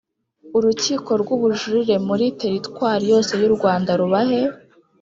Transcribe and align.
urukiko 0.57 1.11
rw 1.21 1.29
ubujurire 1.35 1.95
muri 2.07 2.25
teritwari 2.41 3.03
yose 3.13 3.31
y 3.41 3.43
u 3.49 3.51
Rwanda 3.55 3.91
rubahe 4.01 4.39